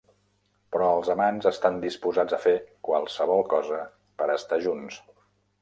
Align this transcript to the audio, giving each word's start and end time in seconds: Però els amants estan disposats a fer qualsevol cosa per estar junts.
Però 0.75 0.87
els 0.93 1.11
amants 1.15 1.49
estan 1.49 1.77
disposats 1.83 2.37
a 2.37 2.41
fer 2.47 2.55
qualsevol 2.89 3.47
cosa 3.55 3.81
per 4.23 4.31
estar 4.41 4.63
junts. 4.69 5.03